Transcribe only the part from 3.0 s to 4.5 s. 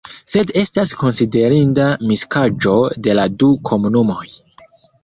de la du komunumoj.